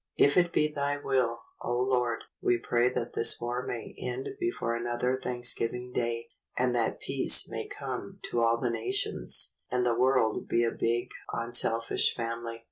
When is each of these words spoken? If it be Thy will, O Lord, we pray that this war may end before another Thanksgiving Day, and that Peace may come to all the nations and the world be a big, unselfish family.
If 0.17 0.35
it 0.35 0.51
be 0.51 0.67
Thy 0.67 0.97
will, 0.97 1.43
O 1.61 1.77
Lord, 1.77 2.23
we 2.41 2.57
pray 2.57 2.89
that 2.89 3.13
this 3.13 3.39
war 3.39 3.63
may 3.63 3.93
end 3.99 4.29
before 4.39 4.75
another 4.75 5.15
Thanksgiving 5.15 5.91
Day, 5.93 6.29
and 6.57 6.73
that 6.73 6.99
Peace 6.99 7.47
may 7.47 7.67
come 7.67 8.17
to 8.23 8.41
all 8.41 8.59
the 8.59 8.71
nations 8.71 9.53
and 9.69 9.85
the 9.85 9.93
world 9.93 10.47
be 10.49 10.63
a 10.63 10.71
big, 10.71 11.05
unselfish 11.31 12.15
family. 12.15 12.59